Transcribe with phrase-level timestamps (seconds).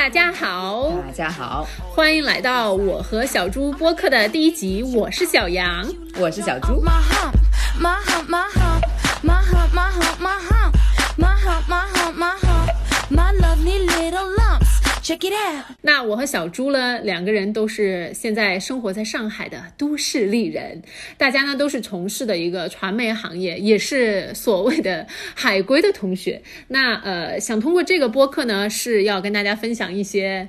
[0.00, 4.82] 大家好，大家好，欢迎来到我和小猪播客的第一集。
[4.82, 5.86] 我是小杨，
[6.18, 6.82] 我是小猪。
[15.82, 20.82] 那我和小朱呢，两个人都是现在生活在上海的都市丽人，
[21.16, 26.42] 大家呢都是从事的一个传媒行业，也是所谓的海归的同学。
[26.68, 30.48] 那呃，想通过这个播客呢，是要跟大家分享一些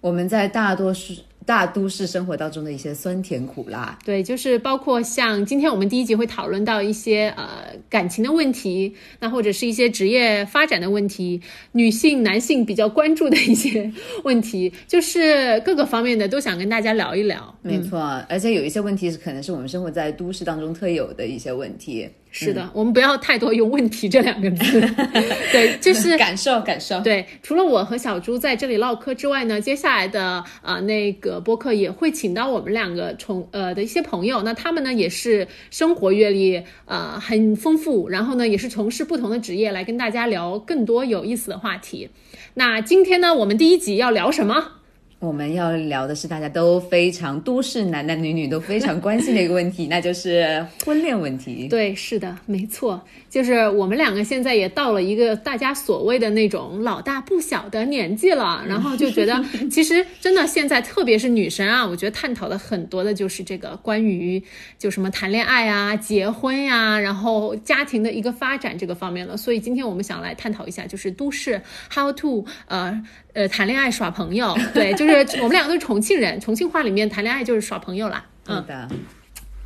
[0.00, 1.14] 我们在大多数。
[1.50, 17.52] 大都市生活当中的一些酸甜苦辣，对，就是包括像今天我们第一集会讨论到一些呃感情的问题，那或者是一些职业发展的问题，女性、男性比较关注的一些 问题，就是各个方面的都想跟大家聊一聊。
[17.62, 22.08] 没错，而且有一些问题是可能是我们生活在都市当中特有的一些问题。
[22.32, 24.80] 是的，我们不要太多用“问题”这两个字。
[25.50, 27.00] 对，就是感 受感受。
[27.00, 42.08] 对，除了我和小猪在这里唠嗑之外呢，接下来的呃那个播客也会请到我们两个从呃的一些朋友，那他们呢也是生活阅历呃很丰富，然后呢也是从事不同的职业，来跟大家聊更多有意思的话题。
[42.54, 44.79] 那今天呢，我们第一集要聊什么？
[45.20, 51.68] 我们要聊的是大家都非常都市男男女女都非常关心的一个问题，那就是婚恋问题。
[51.70, 64.42] 对，是的，没错，就是我们两个现在也到了一个大家所谓的那种老大不小的年纪了，然后就觉得其实真的现在特别是女生啊，我觉得探讨的很多的就是这个关于
[64.78, 69.36] 就什么谈恋爱啊、结婚呀，然后家庭的一个发展这个方面了。
[69.36, 71.60] 所以今天我们想来探讨一下，就是都市
[71.94, 73.04] how to 呃。
[73.34, 78.24] 呃，谈恋爱耍朋友，对，就是我们两个都是重庆人，重庆话里面谈恋爱就是耍朋友啦。
[78.46, 78.88] 嗯的，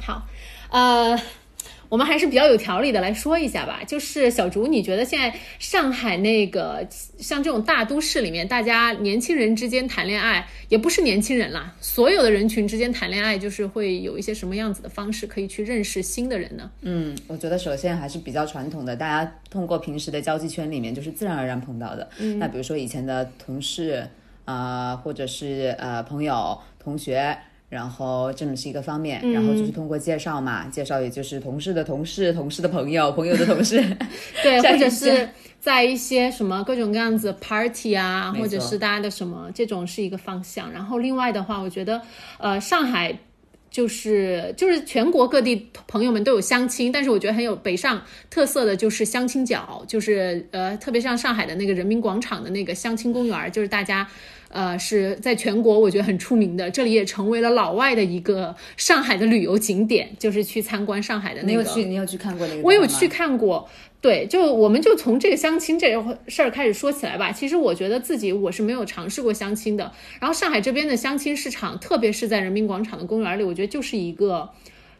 [0.00, 0.26] 好，
[0.70, 1.18] 呃。
[1.94, 16.68] 我们还是比较有条理的来说一下吧，就是小竹，你觉得现在上海那个像这种大都市里面，大家年轻人之间谈恋爱，也不是年轻人啦，所有的人群之间谈恋爱，就是会有一些什么样子的方式可以去认识新的人呢？
[16.80, 22.10] 嗯，我觉得首先还是比较传统的，大家通过平时的交际圈里面，就是自然而然碰到的。
[22.18, 24.04] 嗯，那比如说以前的同事
[24.44, 27.38] 啊，或者是呃朋友、同学。
[27.74, 33.82] 然后这种是一个方面，然后就是通过介绍嘛，介绍也就是同事的同事、同事的朋友、朋友的同事，
[34.44, 40.70] 对， 或者是在一些什么各种各样子 party 啊，或者是大家的什么这种是一个方向。
[40.70, 42.00] 然后另外的话，我觉得
[42.38, 43.18] 呃上海
[43.72, 54.06] 就是就是全国各地朋友们都有相亲，但是我觉得很有北上特色的就是相亲角，就是呃特别像上海的那个人民广场的那个相亲公园，就是大家。
[54.54, 61.60] 呃，是在全国我觉得很出名的，这里也成为了老外的一个上海的旅游景点，就是去参观上海的那个。
[61.60, 61.84] 你有去？
[61.86, 62.62] 你有去看过那个？
[62.62, 63.68] 我有去看过。
[64.00, 65.90] 对，就我们就从这个相亲这
[66.28, 67.32] 事儿开始说起来吧。
[67.32, 69.90] 其实我觉得自己我是没有尝试过相亲的。
[70.20, 74.50] 然后上海这边的相亲市场，特别是在人民广场的公园里，我觉得就是一个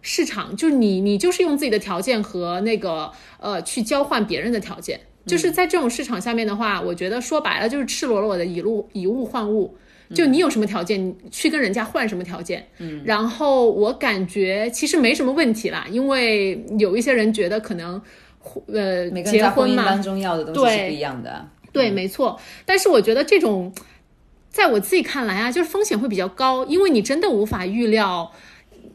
[0.03, 4.99] 市场，就是你你就是用自己的条件和那个呃去交换别人的条件。
[5.27, 9.77] 就是在这种市场下面的话，我觉得说白了就是赤裸裸的以物以物换物，
[10.15, 12.67] 就你有什么条件，你去跟人家换什么条件。
[12.79, 18.01] 嗯，然后我感觉其实没什么问题啦，因为有一些人觉得可能，
[18.67, 21.49] 呃，结婚嘛，当中要的东西是不一样的。
[21.73, 22.39] 对，没错。
[22.67, 23.73] 但是我觉得这种，
[24.51, 28.31] 在我自己看来啊，就是风险会比较高，因为你真的无法预料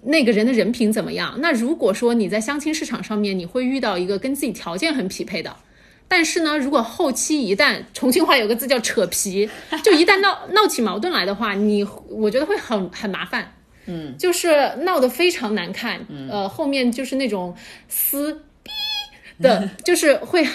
[0.03, 1.39] 那个人的人品怎么样。
[1.39, 5.53] 那如果说你在相亲市场上面，你会遇到一个跟自己条件很匹配的。
[6.09, 9.47] 但是呢，如果后期一旦重庆话有个字叫扯皮，
[9.85, 13.53] 就一旦闹闹起矛盾来的话，你我觉得会很很麻烦，
[13.85, 17.55] 嗯，就是闹得非常难看，呃，后面就是那种
[17.87, 18.33] 撕
[18.63, 18.71] 逼
[19.41, 20.45] 的， 就是会，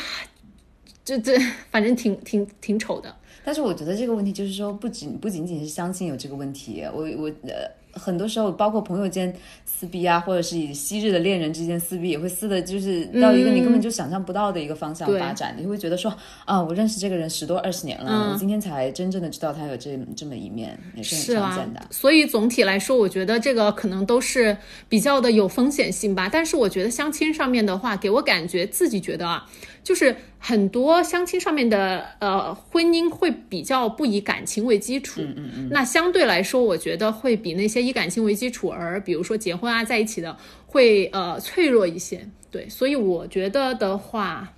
[1.05, 1.39] 这这
[1.71, 3.15] 反正挺挺挺丑的。
[3.45, 7.71] 但是我觉得这个问题就是说，不仅不仅仅是相亲有这个问题，我我呃。
[7.95, 9.35] 很多时候，包括朋友间
[9.65, 15.55] 撕逼啊，或者是以昔日的恋人之间撕逼，也会撕的，就是到一个你根本就想象不到的一个方向发展。
[15.59, 16.15] 你会觉得说
[16.45, 21.81] 啊，我认识这个人十多二十年了，我今天才真正的知道他有这这么一面，也是很常见的。
[21.91, 24.57] 所以总体来说，我觉得这个可能都是
[24.89, 26.29] 比较的有风险性吧。
[26.31, 29.47] 但是我觉得相亲上面的话，给我感觉自己觉得啊。
[29.85, 40.37] 就是很多相亲上面的呃婚姻会比较不以感情为基础，嗯嗯嗯，那相对来说，我觉得会比那些以感情为基础而比如说结婚啊在一起的
[40.67, 44.51] 会呃脆弱一些，对，所以我觉得的话。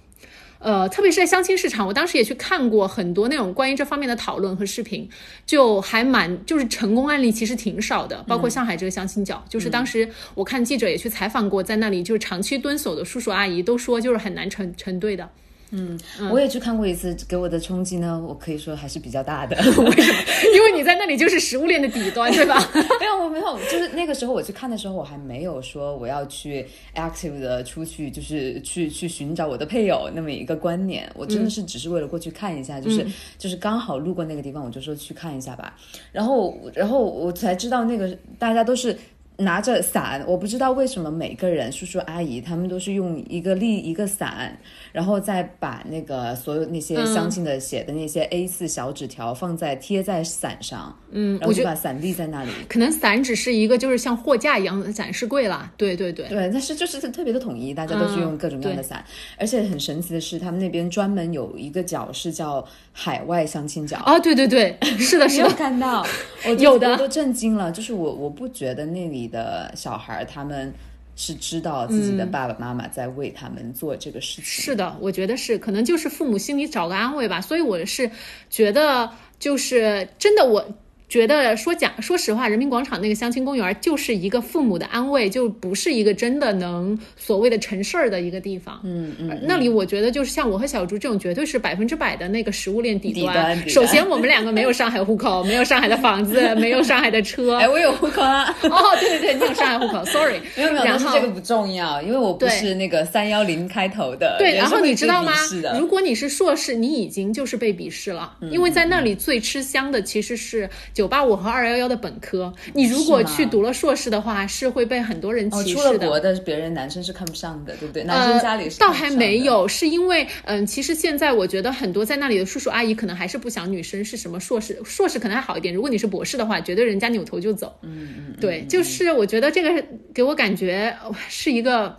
[0.66, 5.08] 呃，特别是在相亲市场，我当时也去看过很多那种关于这方面的讨论和视频，
[5.46, 8.20] 就还蛮就是成功案例其实挺少的。
[8.26, 15.30] 包括上海这个相亲角，就是当时我看记者也去采访过，在那里就是长期蹲守的叔叔阿姨都说就是很难成成对的。
[15.70, 15.98] 嗯，
[16.30, 19.56] 我也去看过一次，给我的冲击呢，我可以说还是比较大的。
[19.58, 20.18] 为什么
[20.54, 22.56] 因为你在那里就是食物链的底端， 对吧？
[23.00, 26.64] 没有，我没有，就是那个时候我去看的时候，我还没有说我要去
[26.94, 31.10] active 的出去，就是去去寻找我的配偶那么一个观念。
[31.14, 33.04] 我真的是只是为了过去看一下，就是
[33.36, 35.76] 就是刚好路过那个地方，我就说去看一下吧。
[36.12, 38.96] 然后然后我才知道那个大家都是。
[39.38, 44.58] 拿着伞，我不知道为什么每个人叔叔阿姨他们都是用一个立一个伞，
[44.92, 52.50] 然后再把那个所有那些相亲的写的那些 A 四小纸条放在贴在伞上，嗯，然后就把伞立在那里。
[52.66, 55.70] 可能伞只是一个就是像货架一样的展示柜啦。
[55.76, 59.04] 对对对对，但是就是特别的统一，大家都是用各种各样的伞，
[59.36, 64.02] 而且很神奇的是，他们那边专门有一个角是叫海外相亲角。
[64.06, 66.02] 哦，对对对，是的，是的，看到
[66.46, 69.25] 我有的我都震惊了，就是我我不觉得那里。
[69.28, 70.72] 的小孩他们
[71.14, 74.44] 是知道自己的爸爸妈妈在为他们做这个事情。
[74.44, 77.40] 是的，我觉得是，可能就是父母心里找个安慰吧。
[77.40, 78.10] 所以我是
[78.50, 80.64] 觉得，就是真的我。
[81.08, 88.80] 觉得说讲，说实话，人民广场那个相亲公园就是一个父母的安慰，就不是一个真的能所谓的成事儿的一个地方。
[88.82, 93.56] 嗯嗯，那里我觉得就是像我和小朱这种，绝对是百分之百的那个食物链底端。
[93.68, 97.56] 首先，我们两个没有上海户口， 没有上海的房子， 没有上海的车。
[97.56, 98.44] 哎，我有户口啊！
[98.62, 100.40] 哦，对对对，你有上海户口，sorry。
[100.56, 104.36] 没有没有，但是这个不重要，因为我不是那个三幺零开头的。
[104.38, 105.32] 对，然后你知道吗？
[105.78, 111.76] 如果你是硕士，你已经就是被鄙视了，因为在那里最吃香的其实是九八五和二幺。
[111.76, 115.82] 幺的本科，你如果去读了硕士的话，是会被很多人歧视的。
[115.82, 118.02] 出了国的别人男生是看不上的，对不对？
[118.02, 125.74] 男生家里倒还没有，是因为嗯，其实现在我觉得很多在那里的叔叔阿姨可能还是不想女生是什么硕士，硕士可能还好一点。
[125.74, 127.78] 如果你是博士的话，绝对人家扭头就走。
[127.82, 129.84] 嗯嗯，对，就是我觉得这个
[130.14, 130.96] 给我感觉
[131.28, 131.94] 是一个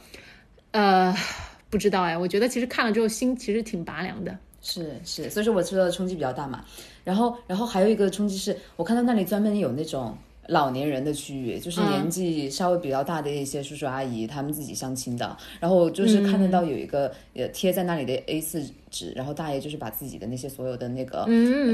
[0.71, 1.15] 呃，
[1.69, 4.35] 不知道哎，我觉得其实看了之后心其实挺拔凉的。
[4.69, 6.65] 是是，所以说我受到的冲击比较大嘛。
[7.05, 10.13] 然后，然后还有一个冲击是，我看到那里专门有那种
[10.47, 15.37] 老年人的区域，就是年纪稍微比较大的一些叔叔阿姨，他们自己相亲的。
[15.61, 18.61] 然后就是看得到有一个呃贴在那里的 A 四
[18.91, 21.25] 纸，然后大爷就是把自己的那些所有的那个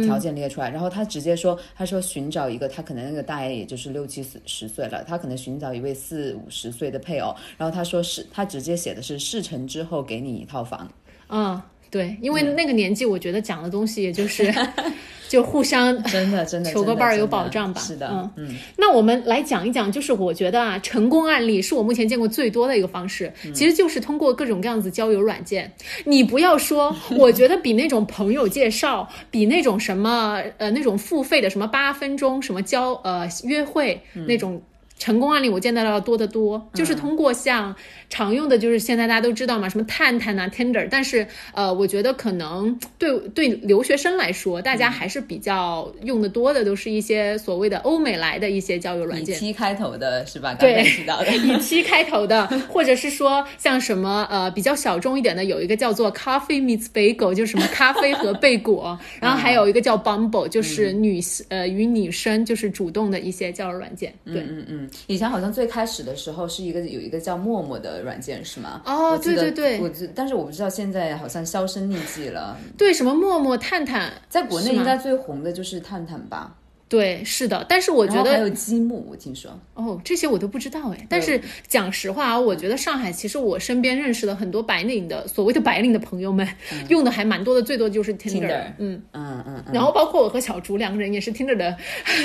[0.06, 7.36] 条件列出来，然后他直接说，他说寻找一个，他可能那个大爷也就是六七十十岁了，他可能寻找一位四五十岁的配偶。
[7.57, 10.88] 然后他说是，他直接写的是事成之后给你一套房。
[11.30, 11.60] 嗯。
[11.94, 14.51] 对，因为那个年纪，我觉得讲的东西也就是
[15.30, 17.80] 就互相真的真的 求个伴儿有保障吧。
[17.80, 18.56] 是的，嗯嗯。
[18.78, 25.72] 那我们来讲一讲，就是我觉得啊，成功案例是我目前见过最多的一个方式，其实就是通过各种各样子交友软件。
[26.06, 34.60] 你不要说，我觉得比那种朋友介绍，比那种什么呃那种付费的什么八分钟什么交呃约会那种。
[35.04, 37.76] 成功案例我见到的要多得多，就是通过像
[38.10, 50.54] 常用的，就是现在大家都知道嘛，什么探探啊、Tinder，但是呃，我觉得可能对对留学生来说，大家还是比较用的多的，都是一些所谓的欧美来的一些交友软件，以七开头的是吧？
[50.54, 61.20] 对，知道的， 以七开头的，或者是说像什么呃比较小众一点的，有一个叫做 Coffee Meets Bagel，就是什么咖啡和贝果， 然后还有一个叫 Bumble，就是女
[61.50, 64.90] 呃与女生就是主动的一些交友软件，对，嗯嗯。
[65.07, 68.81] 以前好像最开始的时候是一个有一个叫陌陌的软件是吗？
[68.86, 72.57] 哦，对对对，我但是我不知道现在好像销声匿迹了。
[72.78, 76.56] 对，什么陌陌、探探，在国内应该最红的就是探探吧。
[76.94, 81.07] 对，是的，但是我觉得还有积木，我听说哦，这些我都不知道哎。
[81.09, 86.47] 但是讲实话啊，我觉得上海其实我身边认识的很多白领的所谓的白领的朋友们，
[86.90, 88.62] 用的还蛮多的，最多就是 Tinder。
[88.78, 89.64] 嗯嗯嗯。
[89.73, 91.76] 然后包括我和小竹两个人也是 Tinder 的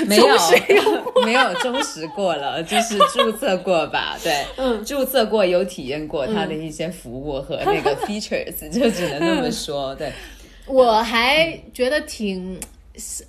[0.05, 0.27] 没有
[1.25, 4.19] 没有忠实过了，就是注册过吧？
[4.23, 9.95] 对，嗯， 注册过有体验过它的一些服务和那个 features，就只能那么说。
[9.95, 10.11] 对，
[10.67, 12.55] 我还觉得挺。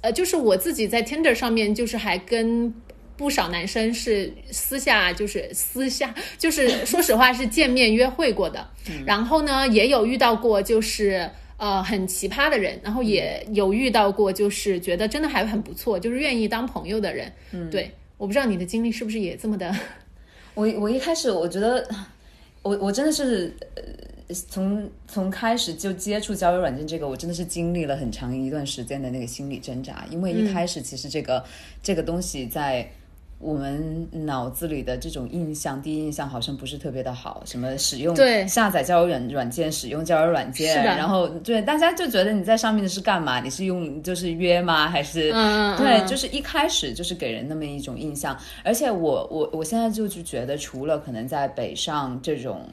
[0.00, 2.72] 呃，就是我自己在 Tinder 上面，就是还跟
[3.16, 8.68] 不少男生是私下，就是私下，就是 说实话是见面约会过的。
[9.06, 17.32] 然后呢，也有遇到过就是呃很奇葩的人，然后也有遇到过就是觉得真的还很不错，就是愿意当朋友的人。
[17.52, 19.74] 嗯，对，我不知道你的经历是不是也这么的。
[20.54, 21.86] 我我一开始我觉得，
[22.62, 23.82] 我我真的是呃。
[24.48, 30.04] 从从开始就接触交友软件这个，我真的是经历了很长一段时间的那个心理挣扎。
[30.10, 31.44] 因为一开始其实这个
[31.82, 32.88] 这个东西在
[33.38, 37.42] 我们脑子里的这种印象，第一印象好像不是特别的好。
[37.46, 43.40] 什么使用对下载交友软软件，使用交友软件，然后对大家就觉得你在上面的是干嘛？
[43.40, 44.88] 你是用就是约吗？
[44.90, 45.30] 还是
[45.78, 46.06] 对？
[46.06, 48.38] 就是一开始就是给人那么一种印象。
[48.62, 52.68] 而且我我我现在就是觉得，除了可能在北上这种。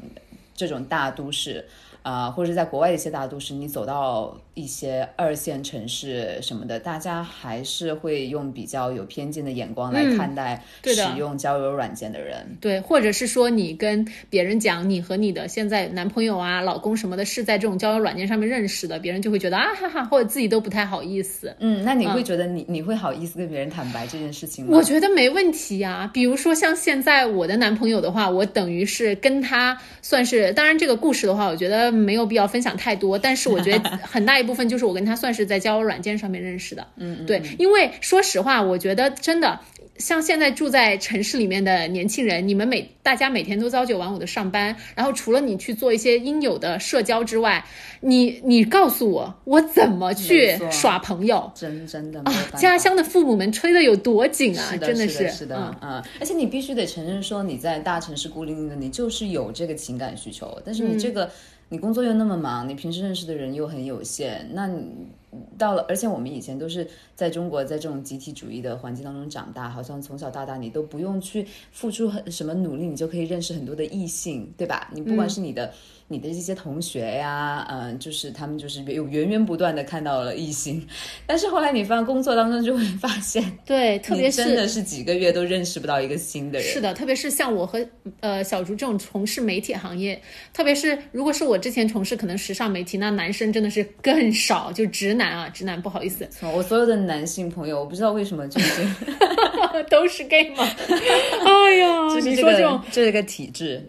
[0.57, 1.65] 这种大都市，
[2.07, 12.47] 啊、或者是在国外的一些大都市，你走到一些二线城市什么的，大家还是会用比较有偏见的眼光来看待使用交友软件的人。
[12.61, 21.53] 对，或者是说你跟别人讲你和你的现在男朋友啊、老公什么的是在这种交友软件上面认识的，别人就会觉得啊哈哈，或者自己都不太好意思。
[21.59, 24.77] 嗯，那你会觉得你、你会好意思跟别人坦白这件事情吗？
[24.77, 36.85] 我觉得没问题呀、比如说像现在我的男朋友的话，我等于是跟他算是，当然这个故事的话，我觉得没有必要分享太多，但是我觉得 很大一部分就是我跟他算是在交友软件上面认识的。
[36.97, 39.59] 嗯，对，因为说实话，我觉得真的。
[39.97, 47.65] 像现在住在城市里面的年轻人，你们每大家每天都朝九晚五的上班，然后除了你去做一些应有的社交之外，
[48.01, 51.51] 你你告诉我，我怎么去耍朋友？
[51.55, 52.59] 真真的没有办法。
[52.59, 54.77] 家乡的父母们吹的有多紧啊！
[54.77, 61.27] 真的，是，是的，嗯嗯，而且你必须得承认说你在大城市孤零零的，你就是有这个情感需求，但是嗯你这个、
[61.69, 65.07] 你工作又那么忙，你平时认识的人又很有限，那你
[65.57, 74.89] 到了，而且我们以前都是在中国在这种集体主义的环境当中长大，好像从小到大你都不用去付出很什么努力，你就可以认识很多的异性，对吧？
[74.93, 75.71] 你不嗯管是你的。
[76.09, 80.87] 你的这些同学呀，嗯、就是他们就是有源源不断的看到了异性，
[81.25, 86.67] 但是后来你放工作当中就会发现， 对，特别是真的是是几个月都认识不到一个新的人。
[86.69, 87.85] 是的，特别是像我和
[88.21, 90.17] 呃小竹这种从事媒体行业，
[90.53, 98.87] 特别是如果是我之前从事可能时尚媒体，那男生真的是更少，就直男啊，直男不好意思，我所有的男性朋友，我不知道为什么就是
[99.89, 100.65] 都是 gay 吗？
[101.45, 103.83] 哎呀，就是这你说这种个这个体质，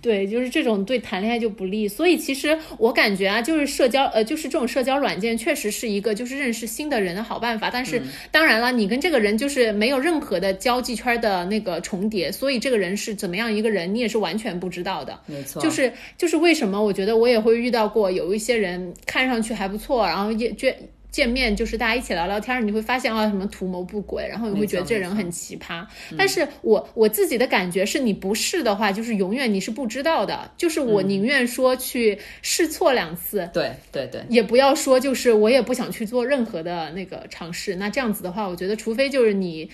[0.00, 7.70] 对，就是这种对谈恋爱就不利，所以其实我感觉啊，就是社交，呃，就是这种社交软件确实是一个就是认识新的人的好办法。
[7.70, 8.00] 但是
[8.30, 15.18] 当然了，你跟这个人就是没有任何的交际圈的那个重叠，所以这个人是怎么样一个人，你也是完全不知道的。
[15.26, 20.73] 没错，就是就是为什么我觉得我也会遇到过有一些人看上去还不错，然后也见
[21.14, 25.86] 见面就是大家一起聊聊天，你会发现啊什么图谋不轨，然后你会觉得这人很奇葩。
[26.18, 30.50] 但是我我自己的感觉是你不试的话，就是永远你是不知道的。
[30.56, 33.48] 就是我宁愿说去试错两次。
[33.52, 37.76] 对对对，也不要说，就是我也不想去做任何的那个尝试。
[37.76, 39.70] 那这样子的话，我觉得除非就是你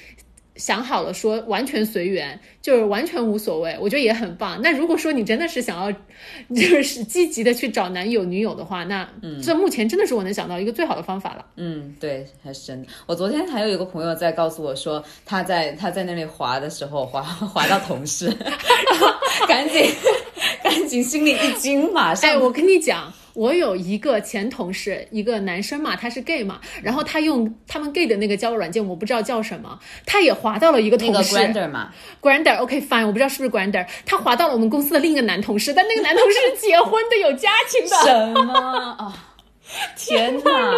[0.60, 4.60] 想好了说完全随缘，就是完全无所谓，我觉得也很棒。
[4.62, 5.90] 那如果说你真的是想要，
[6.54, 9.08] 就是积极的去找男友女友的话，那
[9.42, 11.46] 这目前真的是我能想到一个最好的方法了。
[11.56, 12.88] 嗯，对，还是真的。
[13.06, 19.06] 我昨天还有一个朋友在告诉我说，他在他在那里滑的时候滑滑到同事， 然后
[19.48, 19.84] 赶紧
[20.62, 23.10] 赶紧心里一惊，马上哎，我跟你讲。
[23.34, 37.96] 我有一个前同事，一个男生嘛，他是 gay 嘛，然后他用他们 gay 的那个交友软件，我不知道叫什么，他也滑到了一个那个同事，Grander 嘛，Grander，OK、fine，我不知道是不是 Grander，他滑到了我们公司的另一个男同事，但那个男同事是结婚的，有家庭的。
[38.04, 38.52] 什么
[38.98, 39.26] 啊？
[39.96, 40.72] 天哪！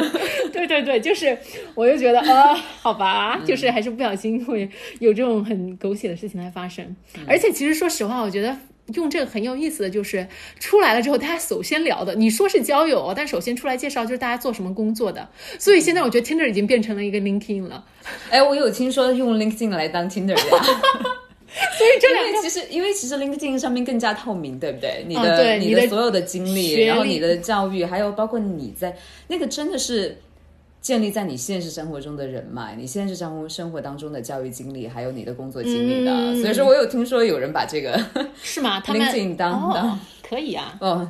[0.50, 1.36] 对对对，就是，
[1.74, 4.66] 我就觉得啊、好吧，就是还是不小心会
[5.00, 6.96] 有这种很狗血的事情来发生。
[7.26, 8.56] 而且其实说实话，我觉得。
[8.94, 10.26] 用这个很有意思的就是
[10.58, 15.28] 出来了之后，大家首先聊的，你说是交友，但首先出来介绍就是大家做什么工作的。
[15.58, 17.84] 所以现在我觉得 Tinder 已经变成了一个 LinkedIn 了。
[18.30, 20.36] 哎，我有听说用 LinkedIn 来当 Tinder。
[21.48, 25.04] 所以这因两个其实，因为其实 LinkedIn 上面更加透明，对不对？
[25.08, 28.94] 你啊的、你对你的所有的经历然后你的教育，还有包括你在
[29.28, 30.18] 那个真的是
[30.80, 36.12] 建立在你现实生活中的人脉，你现实生活生活当中的教育经历，还有你的工作经历的。
[36.12, 38.00] 嗯所以说我有听说有人把这个
[38.42, 38.80] 是吗？
[38.80, 40.76] 他们当哦当可以啊。
[40.80, 41.08] 哦，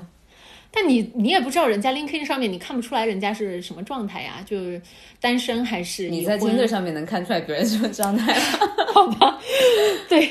[0.81, 4.35] 但你你也不知道人家 LinkedIn 上面你看不出来人家是什么状态呀？
[4.47, 4.81] 就是
[5.21, 8.43] 单身还是你在已婚 Tinder 上面能看出来别人什么状态吗？
[8.95, 9.39] 好吧？
[10.09, 10.29] 对，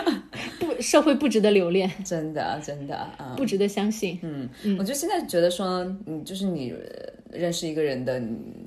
[0.60, 3.34] 不社会不值得留恋， 真的真的啊。
[3.36, 4.18] 不值得相信。
[4.22, 4.48] 嗯，
[4.78, 6.78] 我就现在觉得说，你，就是你呃
[7.38, 8.22] 认识一个人的，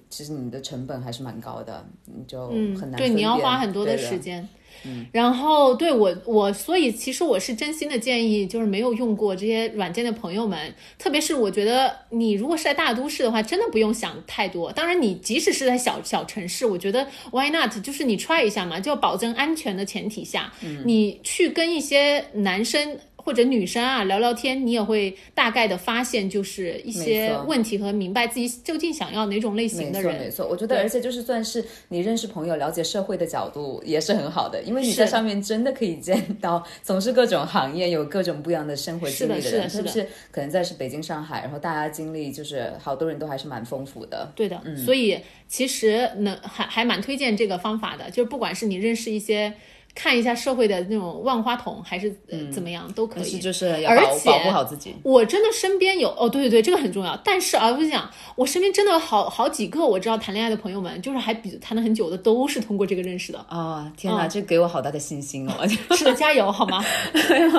[0.10, 4.48] 其实你的成本还是蛮高的，你就很难、嗯对，你要花很多的时间。
[4.84, 5.06] 间。
[5.12, 14.72] 然后对我我所以其实我是真心的建议，就是没有用过这些软件的朋友们，特别是我觉得你如果是在大都市的话，真的不用想太多。
[14.72, 17.72] 当然，你即使是在小小城市，我觉得 why not？
[17.84, 20.54] 就是你 try 一下嘛，就要保证安全的前提下，
[20.86, 23.00] 你去跟一些男生。
[23.30, 30.12] 或者女生啊聊聊天，你也会大概的发现，就是一些问题和明白自己究竟想要哪种类型的人。
[30.16, 40.08] 错没错，我觉得，而且就是算是你认识朋友、了解社会的角度，也是很好的，因为你在上面真的可以见到从事各种行业、有各种不一样的生活经历是的人，是的不是？
[40.32, 44.32] 可能在是北京、上海，然后大家经历就是好多人都还是蛮丰富的。
[44.36, 49.54] 对的，嗯所以其实能还还蛮推荐这个方法的，就是不管是你认识一些
[50.02, 53.38] 看一下社会的那种万花筒，还是、呃怎么样都可以。
[53.38, 54.96] 就是要保保护好自己。
[55.04, 57.20] 我真的身边有哦，对对对，这个很重要。
[57.22, 63.40] 但是啊，我跟你讲，我身边真的有好好几个我知道谈恋爱的朋友们，就是还比谈了很久的，都是通过这个认识的。
[63.50, 65.68] 啊、天哪，嗯这给我好大的信心哦！
[65.98, 66.82] 是的，加油好吗？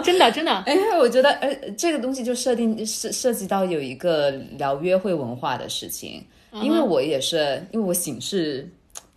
[0.02, 6.24] 真 的真的，哎，我觉得，呃，这个东西就设定涉涉及到有一个聊约会文化的事情，
[6.62, 8.66] 因为我也是，因为我醒是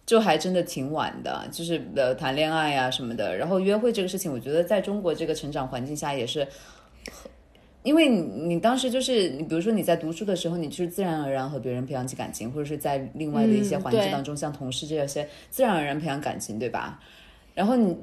[0.06, 6.48] 就还真的挺晚的，就是呃谈恋爱啊什么的，然后约会这个事情，我觉得在中国这个成长环境下也是。
[7.84, 17.02] 因为你你当时就是你，比如说你在读书的时候，你就是自然而然和别人培养起感情，或者是在另外的一些环境当中，像同事这些自然而然培养感情，对吧？
[17.54, 17.94] 然后你，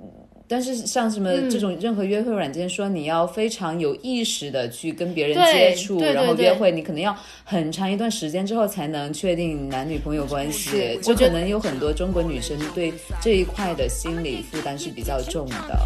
[0.50, 12.92] 但是像什么这种任何约会软件，说你要非常有意识的去跟别人接触，然后约会，你可能要很长一段时间之后才能确定男女朋友关系，就可能有很多中国女生对
[13.22, 15.78] 这一块的心理负担是比较重的。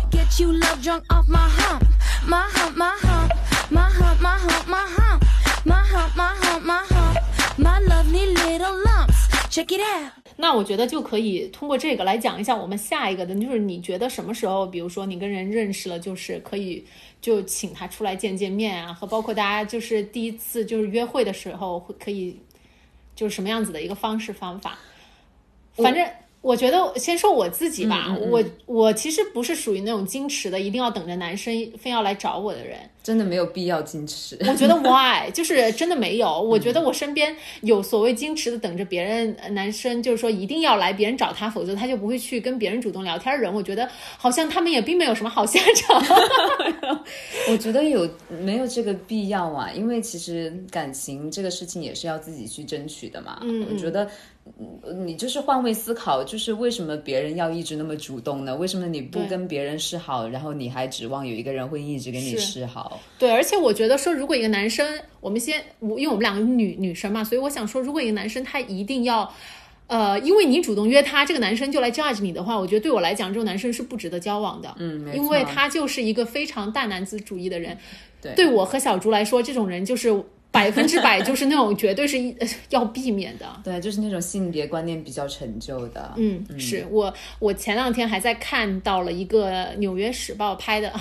[10.36, 16.84] 那我觉得就可以通过这个来讲一下我们下一个的，就是你觉得什么时候，比如说你跟人认识了，就是可以
[17.20, 22.36] 就请他出来见见面啊，和包括大家就是第一次就是约会的时候会可以
[23.14, 24.78] 就是什么样子的一个方式方法，
[25.74, 26.06] 反正。
[26.44, 32.78] 我觉得先说我自己吧，我我其实不是属于那种矜持的，一定要等着男生非要来找我的人。
[33.02, 34.36] 真的没有必要矜持。
[34.40, 36.40] 我觉得 why 就是真的没有。
[36.40, 43.52] 我觉得我身边有所谓矜持的，等着别人呃男生就是说一定要来别人找他，否则他就不会去跟别人主动聊天的人。
[43.52, 46.02] 我觉得好像他们也并没有什么好下场。
[47.50, 48.06] 我觉得有
[48.42, 49.70] 没有这个必要啊？
[49.74, 53.38] 因为其实感情这个事情也是要自己去争取的嘛。
[53.40, 54.06] 嗯，我觉得。
[54.58, 58.54] 嗯你就是换位思考，就是为什么别人要一直那么主动呢？
[58.54, 63.00] 为什么你不跟别人示好，然后你还指望有一个人会一直跟你示好？
[63.18, 64.86] 对，而且我觉得说，如果一个男生，
[65.20, 69.32] 我们先，我因为我们两个女女生嘛，所以我想说，如果一个男生他一定要。
[69.86, 74.74] 呃，因为你主动约他，这个男生就来 judge 你的话，我觉得对我来讲，这种男生是不值得交往的。
[74.78, 77.76] 嗯，没因为他就是一个非常大男子主义的人。
[78.22, 80.10] 对对我和小竹来说，这种人就是
[80.54, 82.16] 百分之百就是那种绝对是
[82.70, 83.44] 要避免的。
[83.64, 86.14] 对，就是那种性别观念比较陈旧的。
[86.16, 90.92] 嗯，是我我前两天还在看到了一个《纽约时报》拍的，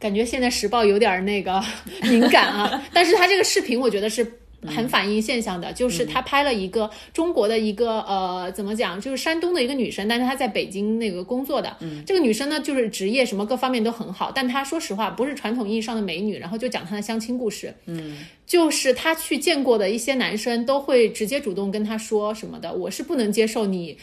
[0.00, 1.62] 感觉现在时报有点那个
[2.02, 4.40] 敏感啊，但是他这个视频我觉得是。
[4.66, 11.76] 很反映现象的，就是他拍了一个中国的一个呃，怎么讲，就是山东的一个女生，但是她在北京那个工作的。
[12.06, 16.38] 这个女生呢，就是职业什么各方面都很好，但她说实话不是传统意义上的美女。
[16.38, 23.96] 然后就讲她的相亲故事，嗯，就是她去见过的一些男生都会直接主动跟她说什么的，我是不能接受你。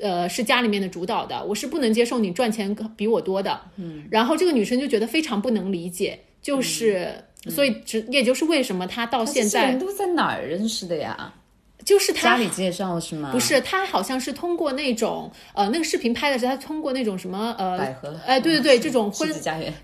[0.00, 3.60] 呃，是家里面的主导的，我是不能接受你赚钱比我多的。
[3.74, 7.12] 嗯，然后这个女生就觉得非常不能理解，就是、
[7.46, 11.32] 所以只也就是为什么他到现在都在哪儿认识的呀？
[11.84, 13.30] 就是他家里介绍是吗？
[13.32, 19.26] 不是，他好像是通过那种呃，那个视频拍的是他通过那种什么呃百合，哎，对对对，这种婚。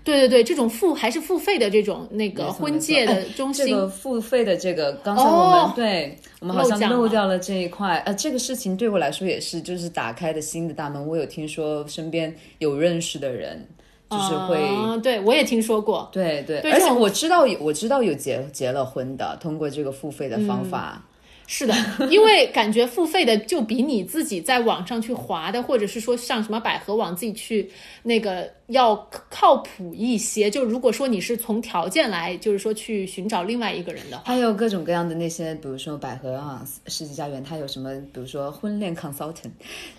[0.03, 7.97] 对对对，这种付还是付费的这种那个婚介的中心，这个付费的这个，刚才我们、哦对我们好像漏掉了这一块。
[8.05, 11.07] 呃，这个事情对我来说也是，就是打开的新的大门。
[11.07, 13.67] 我有听说身边有认识的人，
[14.09, 14.57] 就是会。
[14.57, 21.03] 嗯对我也听说过，对对，而且对我知道有我知道有结结了婚的，通过这个付费的方法，
[21.47, 21.73] 是的，
[22.09, 27.69] 因为感觉付费的就比你自己在网上去划的，或者是说上什么百合网自己去
[28.03, 28.95] 那个要
[29.29, 30.49] 靠谱一些。
[30.49, 39.51] 就如果说你是从条件来，就是说去寻找另外一个人的话，还有各种各样的那些，比如说百合啊、世纪佳缘，它有什么，比如说婚恋 consultant，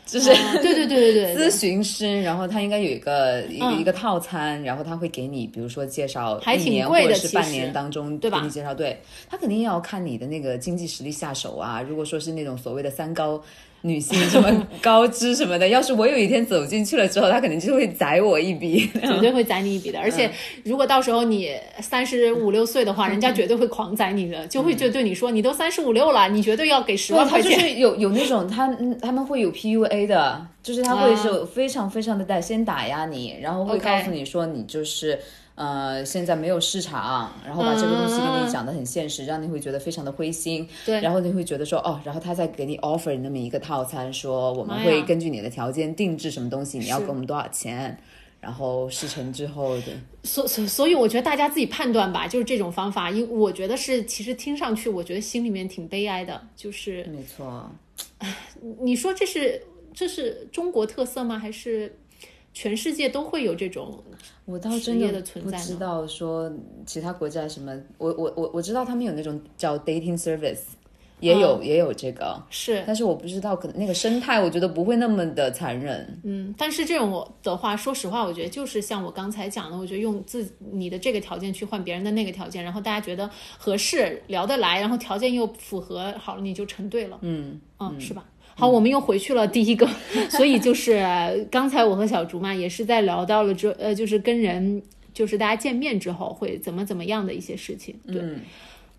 [0.05, 1.47] 就是、啊对对对对对对。
[1.47, 3.77] 咨询师，然后他应该有一个一个、嗯。
[3.77, 11.83] 一个套餐，然后他会给你，比如说介绍还挺一年贵的其或者是半年当中对吧给你介绍，对他肯定要看你的那个经济实力下手啊。
[11.83, 13.43] 如果说是那种所谓的三高。
[13.83, 18.89] 女性什么 高知什么的，要是我有一天走进去了之后，他肯定就会宰我一笔。
[18.99, 20.01] 绝对会宰你一笔的。
[20.01, 20.29] 而且
[20.65, 27.61] 如果到时候你三十五六岁的话，人家绝对会狂宰你的，就会就对你说，你都三十五六了，你绝对要给十万块钱。
[27.61, 35.21] 是有有那种他嗯他们会有 PUA 的，就是他会是非常非常的带先打压你，然后会告诉你说你就是。
[35.57, 40.69] 呃，现在没有市场，然后把这个东西给你讲的很现实，让你会觉得非常的灰心。
[40.85, 41.01] 对。
[41.01, 47.99] 然后你会觉得说，哦，然后他再给你 offer 那么一个套餐，说我们会根据你的条件定制什么东西，你要给我们多少钱，
[48.39, 49.87] 然后事成之后的，
[50.25, 57.71] 所所所以，我觉得大家自己判断吧，就是这种方法，因我觉得是其实听上去，我觉得心里面挺悲哀的，就是没错，
[58.83, 59.63] 你说这是
[59.95, 61.39] 这是中国特色吗？
[61.39, 61.97] 还是
[62.57, 64.03] 全世界都会有这种
[64.47, 66.51] 我倒真的的不知存在呢道说
[66.87, 70.61] 其他国家什么，我我我我知道他们有那种叫 dating service，
[71.21, 76.19] 也有、也有这个，是但是我不知道可能那个生态，我觉得不会那么的残忍。
[76.25, 87.19] 嗯，但是这种的话，说实话，我觉得就是像我刚才讲的，我觉得用自你的这个条件去换别人的那个条件，然后大家觉得合适、聊得来，然后条件又符合，好了，你就成对了。
[87.21, 88.25] 嗯，嗯，是吧？
[88.59, 89.87] 好，我们又回去了第一个，
[90.31, 98.17] 所以就是刚才我和小竹嘛，也是在聊到了之呃，就是跟人，就是大家见面之后会怎么怎么样的一些事情，对。
[98.17, 98.41] 嗯。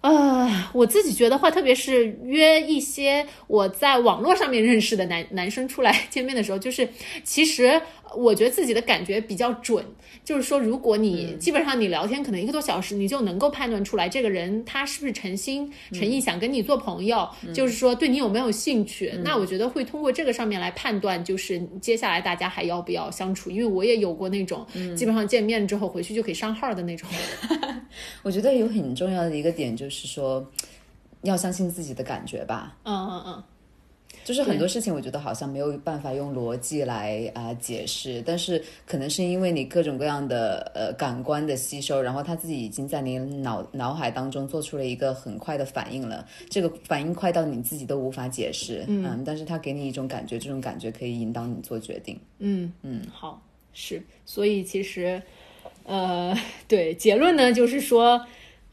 [0.02, 6.88] 呃，我自己觉得话，特别是约一些我在网络上面认识的男男生出来见面的时候，就是
[7.24, 7.82] 其实
[8.17, 9.86] 我觉得自己的感觉比较准，
[10.25, 19.13] 就是说，如果你基本上你聊天可能一个多小时，你就能够判断出来这个人他是不是诚心诚意想跟你做朋友，就是说对你有没有兴趣。
[19.23, 23.51] 那我觉得会通过这个上面来判断，就是接下来大家还要不要相处。
[23.51, 27.08] 因为我也有过那种基本上见面之后回去就可以上号的那种。
[28.23, 30.45] 我觉得有很重要的一个点就是说，
[31.21, 32.75] 要相信自己的感觉吧。
[32.84, 33.43] 嗯嗯嗯。
[34.28, 52.20] 就是很多事情，我觉得好像没有办法用逻辑来啊、解释，但是可能是因为你各种各样的呃感官的吸收，然后他自己已经在你脑脑海当中做出了一个很快的反应了，这个反应快到你自己都无法解释，嗯，但是他给你一种感觉，这种感觉可以引导你做决定。
[52.40, 55.22] 嗯嗯，好，是，所以其实，
[55.86, 56.36] 呃，
[56.68, 58.22] 对，结论呢就是说，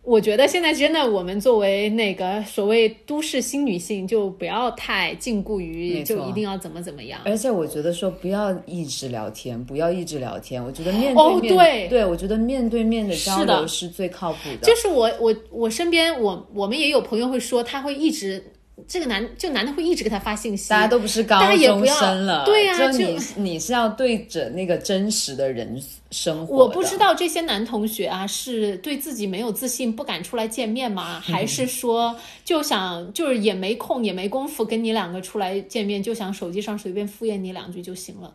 [0.04, 7.20] 我觉得现在真的，我们作为那个所谓都市新女性，就不要太禁锢于就一定要怎么怎么样。
[7.24, 10.62] 而且我觉得说不要一直聊天，不要一直聊天。
[10.62, 14.66] 我觉得面哦对面，对对我觉得面对面的交流是最靠谱的。
[14.66, 18.44] 就是我我我身边我我们也有朋友会说，他会一直
[18.88, 26.56] 这个男就男的会一直给他发信息，大家都不是高中生了，对呀就就你你是要对着那个真实的人生活。
[26.56, 31.20] 我不知道这些男同学啊，是对自己没有自信，不敢出来见面吗？
[31.20, 38.34] 还是说就想就是也没空也没功夫跟你两个出来见面，就想手机上随便敷衍你两句就行了？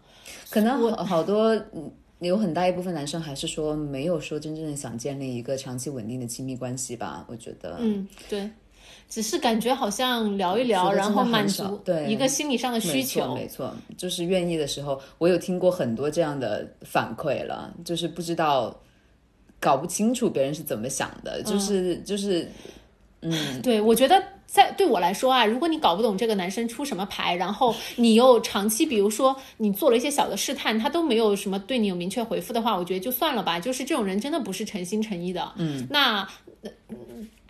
[0.50, 7.26] 可能好好多嗯有很大一部分男生还是说没有说真正的想建立一个长期稳定的亲密关系吧。
[7.28, 8.50] 我觉得，嗯，对。
[9.10, 13.34] 只是感觉好像聊一聊，然后满足对一个心理上的需求。
[13.34, 18.80] 没错，就是愿意的时候，我有听过很多这样的反馈了，就是不知道
[19.60, 22.48] 搞不清楚别人是怎么想的，就是、就是
[23.22, 33.60] 嗯对，我觉得在对我来说啊，如果你搞不懂这个男生出什么牌，然后你又长期，比如说你做了一些小的试探，他都没有什么对你有明确回复的话，我觉得就算了吧。
[33.60, 35.52] 就是这种人真的不是诚心诚意的。
[35.58, 36.28] 嗯，那。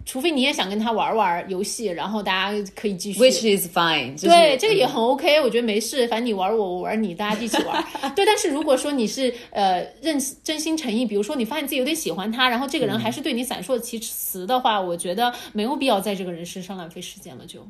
[0.10, 3.20] 呃除非你也想跟他玩玩游戏，然后大家可以继续。
[3.20, 7.86] which is fine，就是、对，这个也嗯很 OK，、我觉得没事，反正你玩我，我玩你，大家一起玩。
[8.16, 17.68] 对，但是如果说你是呃认真心诚意，比如说你发现自己有点喜欢他，然后这个人还是对你闪烁其词的话，我觉得没有必要在这个人身上浪费时间了，就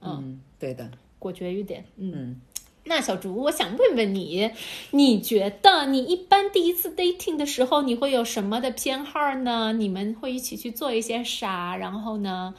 [0.00, 1.84] 嗯，对的，果决一点。
[1.98, 2.40] 嗯。
[2.84, 4.50] 那小竹，我想问问你，
[4.90, 9.72] 你觉得你一般第一次 dating 的时候，你会有什么的偏好呢？
[9.72, 11.76] 你们会一起去做一些啥？
[11.76, 12.52] 然后呢，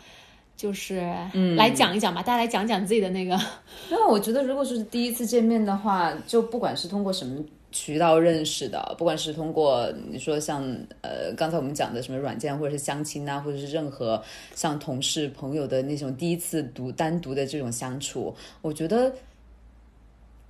[0.56, 3.38] 就是嗯来讲一讲吧，大家来讲讲自己的那个。
[3.92, 10.64] 那我觉得，如果说是第一次见面的话，就不管是通过什么渠道认识的，不管是通过你说像
[11.02, 14.24] 呃刚才我们讲的什么软件，或者是相亲啊，或者是任何
[14.56, 19.14] 像同事朋友的那种第一次独单独的这种相处，我觉得。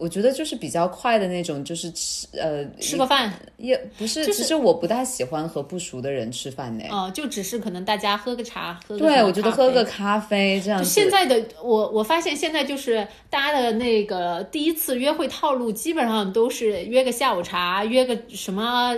[0.04, 6.84] 我觉得就是比较快的那种，就是吃呃吃个饭，也不是，就是其实我不大喜欢和不熟的人吃饭呢。
[6.90, 10.90] 哦、就只是可能大家喝个茶，喝个对，我觉得喝个咖啡这样子。
[10.90, 18.94] 现在的我，我发现现在就是大家的那个第一次约会套路，基本上都是约个下午茶，约个什么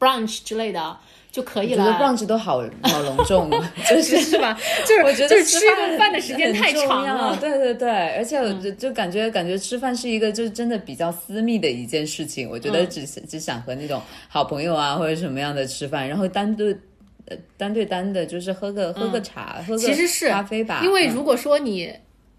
[0.00, 0.98] brunch 之类的
[1.38, 2.04] 就可以了我觉得了。
[2.12, 3.48] brunch 都好好隆重，
[3.88, 4.58] 就是是吧？
[4.84, 7.32] 就是我觉得就是吃顿饭的时间太长了。
[7.34, 12.48] 嗯对对对，而且我就就感觉感觉吃饭是一个就是真的比较私密的一件事情。
[12.50, 16.64] 我觉得嗯只是只想和那种好朋友啊或者什么样的吃饭，然后单独。
[17.30, 20.80] 呃，单对单的，就是喝个喝个茶，喝个嗯其实是咖啡吧。
[20.82, 21.92] 嗯因为如果说你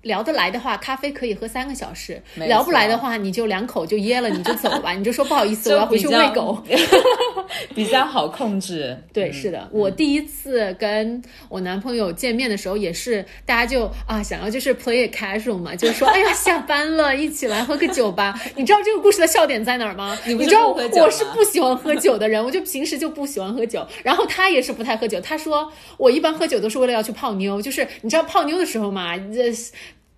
[0.04, 6.64] 聊得来的话，咖啡可以喝三个小时；聊不来的话，你就两口就噎了，你就走吧， 你就说不好意思，我要回去喂狗。
[7.76, 8.96] 比较好控制。
[9.12, 18.40] 对，是的，我第一次跟我男朋友见面的时候，也是大家就啊想要就是 play it casual 嘛，就是说，哎呀，下班了，一起来喝个酒吧。
[18.56, 20.18] 你知道这个故事的笑点在哪儿吗？
[20.26, 23.86] 你知道我是不喜欢喝酒的人，我就平时就不喜欢喝酒。
[24.04, 29.52] 然后他也是不太喝酒，他说我一般喝酒都是为了要去泡妞，就是你知道泡妞的时候嘛，这。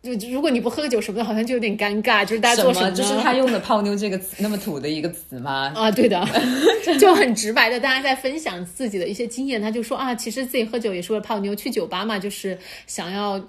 [0.02, 2.74] 就就如果你不喝酒什么的，好像就有点尴尬，就是大家什么？
[2.74, 2.96] 做什么？
[2.96, 5.72] 就是他用的“泡妞”这个词那么土的一个词吗？
[5.76, 6.28] 啊，对的，
[7.00, 9.62] 就很直白的，大家在分享自己的一些经验。
[9.62, 13.40] 他就说啊，其实自己喝酒也是为了泡妞，去酒吧嘛，就是想要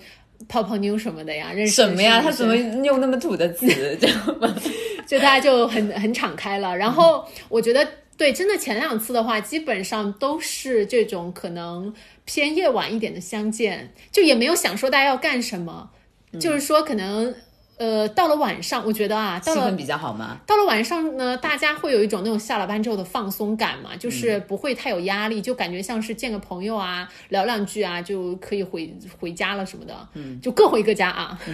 [0.47, 2.21] 泡泡妞什么的呀，认识什么呀？
[2.21, 3.67] 他怎么用那么土的词？
[3.99, 4.55] 这样吗？
[5.07, 6.77] 就大家就很很敞开了。
[6.77, 7.87] 然后我觉得，
[8.19, 11.95] 对，真的前两次的话，基本上都是这种可能
[12.27, 15.91] 偏夜晚一点的相见，就也没有想说大家要干什么，
[16.41, 17.35] 就是说可能
[17.79, 20.41] 呃到了晚上，我觉得啊，到了气氛比较好嘛？
[20.47, 31.39] 到了晚上呢，大家会有一种那种下了班之后的放松感嘛，就是嗯不会太有压力，就感觉像是见个朋友啊，聊两句啊，就可以回回家了什么的，嗯，就各回各家啊。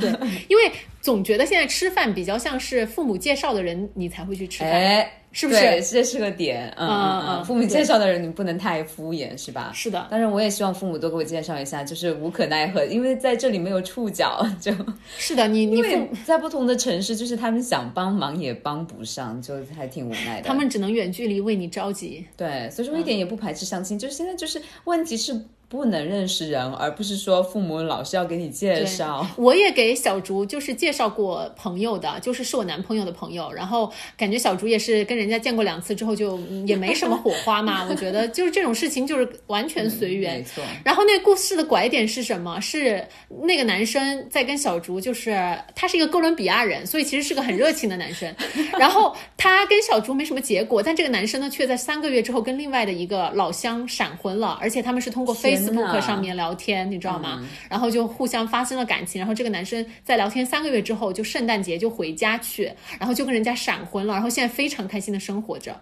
[0.00, 0.10] 对，
[0.48, 4.70] 因为总觉得现在吃饭比较像是父母介绍的人，你才会去吃饭。
[4.72, 6.72] 哎，是不是对这是个点。
[6.78, 9.70] 嗯嗯嗯父母介绍的人你不能太敷衍，是吧？
[9.74, 14.72] 是的，当然，我也希望父母多给我介绍一下，就是无可奈何，因为在这里没有触角，就
[15.18, 20.48] 是的，你你因父为在不同的城市，就是他们想帮忙也帮不上，就还挺无奈的。
[20.48, 22.24] 他们只能远距离为你着急。
[22.36, 25.38] 对，所以说一点也不排斥相亲，就是现在就是问题是
[25.74, 29.26] 不能认识人，而不是说父母老是要给你介绍。
[29.34, 37.84] 我也给小竹就是介绍过朋友的，就是是我男朋友的朋友，然后感觉小竹也是跟人家见过两次之后就嗯也没什么火花嘛。
[37.90, 40.36] 我觉得就是这种事情就是完全随缘。
[40.36, 42.60] 没错，然后那个故事的拐点是什么？
[42.60, 43.04] 是
[43.42, 45.36] 那个男生在跟小竹，就是
[45.74, 48.32] 他是一个哥伦比亚人，所以其实是个很热情的男生。
[48.78, 57.42] 然后他跟小竹没什么结果，但这个男生呢，却在三个月之后跟另外的一个老乡闪婚了，而且他们是通过天哪 Facebook 上面聊天，你知道吗？
[57.68, 59.18] 然后就互相发生了感情。
[59.18, 65.80] 然后这个男生在聊天三个月之后，就圣诞节就回家去，然后就跟人家闪婚了，然后现在非常开心的生活着。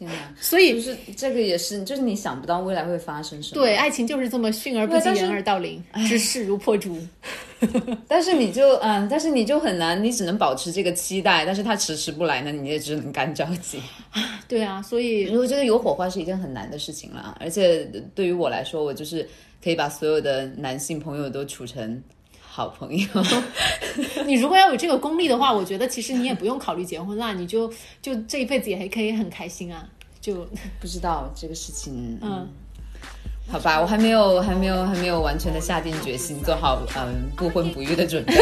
[0.00, 0.34] 天哪！
[0.40, 3.62] 所以就是这个也是，就是你想不到未来会发生什么。
[3.62, 6.98] 对，爱情就是这么迅而不及，对但是言而到零，知势如破竹。
[8.08, 13.78] 但是你就嗯，但是你就很难，你只能保持这个期待，但是他迟迟不来呢，你也只能干着急。
[14.48, 17.84] 对啊，所以我觉得有火花是一件很难的事情了，而且
[18.14, 19.28] 对于我来说，我就是
[19.62, 22.02] 可以把所有的男性朋友都处成
[22.52, 23.06] 好朋友。
[24.26, 29.86] 你如果要有这个功力的话，我觉得其实你也不用考虑结婚啦， 你就就这一辈子也还可以很开心啊。
[30.20, 30.46] 就
[30.80, 32.48] 不知道这个事情，嗯，
[33.50, 38.34] 好吧，我还没有还没有还没有完全的下定决心，做好嗯不婚不育的准备。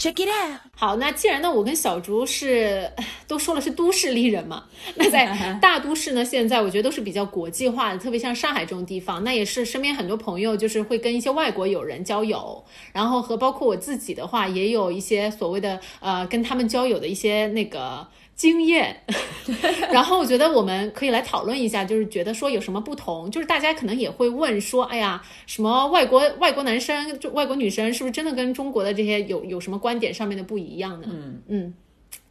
[0.00, 0.58] Check it out.
[0.74, 2.90] 好，那既然呢，我跟小竹是
[3.28, 4.64] 都说了是都市丽人嘛，
[4.96, 18.08] 那在大都市呢，现在我觉得都是比较国际化的，特别像上海这种地方，那也是身边很多朋友就是会跟一些外国友人交友，然后和包括我自己的话，也有一些所谓的呃跟他们交友的一些那个。
[18.40, 18.96] 经验，
[19.92, 31.08] 然后我觉得我们可以来讨论一下，就是觉得说有什么不同，就是大家可能也会问说，哎呀，什么外国外国男生、就外国女生是不是真的跟中国的这些有有什么观点上面的不一样呢？
[31.10, 31.74] 嗯嗯，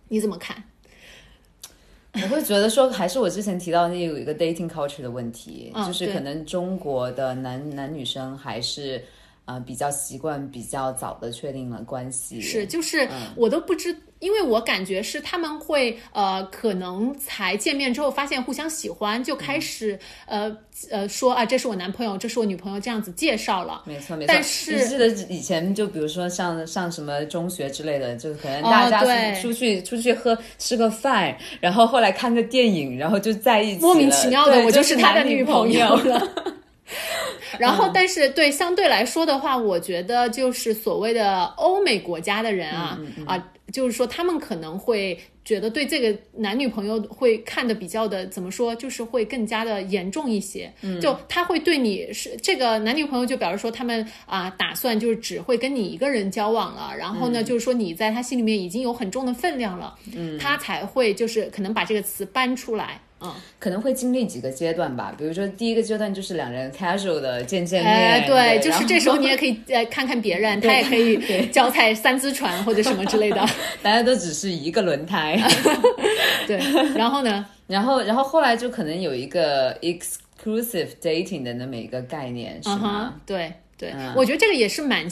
[0.08, 0.64] 你怎么看？
[2.14, 9.06] 我会觉得说，还是我之前提到那有一个 dating culture 的问题，嗯就是可能中国的男男女生还是。
[9.50, 20.56] 呃，比较习惯比较早的确定了关系，是，就是我都不知，因为我感觉是他们会呃，可能才见面之后发现互相喜欢，就开始、呃
[20.92, 23.82] 呃说啊，这是我男朋友，这是我女朋友，这样子介绍了。
[23.88, 24.32] 没错没错。
[24.32, 36.22] 但是你记得以前就比如说上上什么中学之类的，就可能大家出去、出去喝吃个饭，然后后来看个电影，然后就在一起，莫名其妙的，我就是他的女朋友了。
[37.60, 50.72] 然后，但是对相对来说的话，我觉得就是所谓的欧美国家的人啊、啊，就是说他们可能会觉得对这个男女朋友会看的比较的怎么说，就是会更加的严重一些。
[51.02, 63.02] 就他会对你是这个男女朋友，就表示说他们啊、打算就是只会跟你一个人交往了，然后呢，就是说你在他心里面已经有很重的分量了，嗯，他才会就是可能把这个词搬出来。
[63.22, 65.14] 嗯，可能会经历几个阶段吧。
[65.18, 73.38] 比如说第一个阶段就是两人 casual 的见见面，哎，对，就是这时候你也可以呃看看别人，他也可以脚踩三只船或者什么之类的。
[73.84, 75.38] 大家都只是一个轮胎，
[76.48, 76.58] 对，
[76.96, 77.46] 然后呢？
[77.68, 83.14] 然后然后后来就可能有一个 exclusive dating 的那么一个概念，是嗯吗？
[83.14, 85.06] 哼，对对，嗯我觉得这个也是蛮。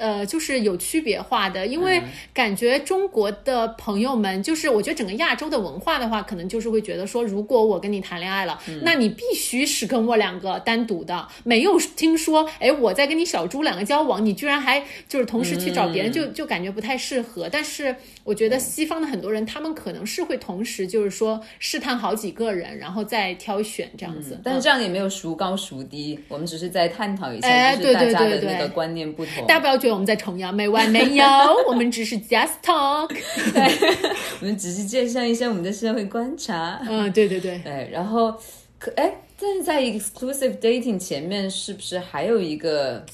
[0.00, 17.46] 呃，就是有区别化的，因为感觉中国的朋友们，就是我觉得整个亚洲的文化的话，可能就是会觉得说，如果我跟你谈恋爱了，那你必须是跟我两个单独的，没有听说，哎，我在跟你小猪两个交往，你居然还就是同时去找别人，就就感觉不太适合。
[17.50, 24.40] 但是我觉得西方的很多人，他们可能是会同时就是说试探好几个人，然后再挑选这样子。
[24.42, 29.46] 但是这样也没有孰高孰低，我们只是在探讨一下，哎就是大家的那个观念不同。
[29.46, 31.24] 大家不要觉得我们在崇洋媚外，没有，
[31.68, 33.10] 我们只是 just talk。
[34.40, 36.80] 我们只是介绍一下我们的社会观察。
[36.88, 38.34] 嗯，对对对，对，然后
[38.78, 43.04] 可哎，但是在 exclusive dating 前面是不是还有一个？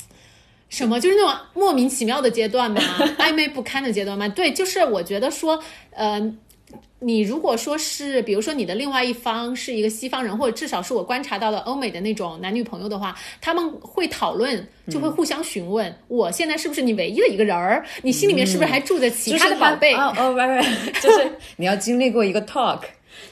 [0.69, 2.81] 什么就是那种莫名其妙的阶段吗？
[3.19, 4.29] 暧昧不堪的阶段吗？
[4.29, 6.35] 对，就是我觉得说，呃。
[6.99, 17.85] 你如果说是，比如说你的另外一方是一个西方人，或者至少是我观察到的欧美的那种男女朋友的话，他们会讨论，就会互相询问，我现在是不是你唯一的一个人儿？
[18.03, 19.95] 你心里面是不是还住着其他的宝贝？
[19.95, 22.81] 哦哦，不不，就是你要经历过一个 talk，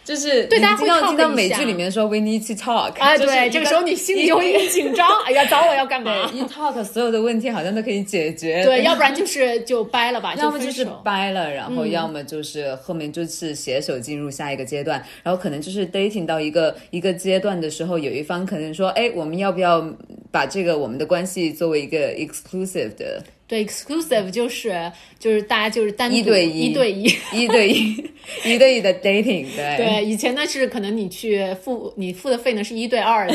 [0.02, 6.28] 就是对大家会听到美剧里面说 we need to talk，啊，对，这个时候你心里就会很紧张， 哎呀，找我要干嘛？
[6.30, 10.84] 对一 talk 所有的问题好像都可以解决，对，要不然就是就掰了吧，要么就是。
[11.04, 19.84] 掰了，然嗯后要么就是后面就是携手进入下一个阶段，然后可能就是 dating 到一个一个阶段的时候，有一方可能说，哎，我们要不要
[20.30, 27.04] 把这个我们的关系作为一个 exclusive 的对，exclusive 就是就是大家就是单独一对一一对一。
[27.32, 28.10] 一对一
[28.44, 29.46] 一对一的 dating？
[29.54, 33.34] 对对，以前呢是可能你去付你付的费呢是一对二的，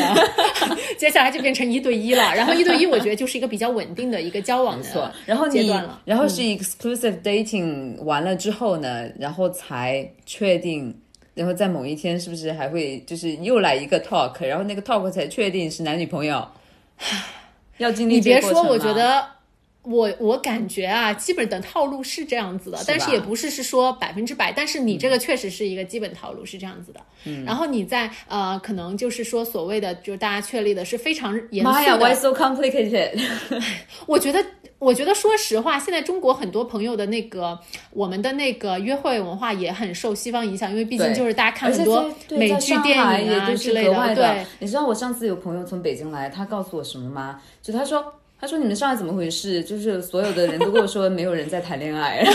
[0.98, 2.34] 接下来就变成一对一了。
[2.34, 10.92] 然后一对一，我觉得就是一个比较稳定的一个交往没错的，然后你阶段了，嗯然后是 exclusive dating 完了之后呢，然后才确定，
[11.36, 16.48] 然后在某一天是不是还会就是又来一个 talk，然后那个 talk 才确定是男女朋友，
[17.78, 19.39] 要经历你别说，我觉得。
[19.84, 27.00] 我我感觉啊，基本的套路是这样子的，但是也不是是说百分之百，但是你这个确实是一个基本套路是这样子的。
[27.24, 32.14] 嗯，然后你在呃，可能就是说所谓的，就是大家确立的是非常严肃妈呀，why。
[32.14, 33.18] so complicated？
[34.06, 34.46] 我觉得，
[34.80, 37.58] 我觉得说实话，现在中国很多朋友的那个
[37.92, 44.46] 我们的那个约会文化也很受西方影响，因为毕竟就是大家看很多美剧、电影啊之类的对。
[44.60, 47.42] 你知道我上次有朋友从北京来，他告诉我什么吗？
[47.64, 48.14] 就他说。
[48.40, 49.62] 他说：“你们上海怎么回事？
[49.66, 52.26] 就是所有的人都跟我说没有人在谈恋爱。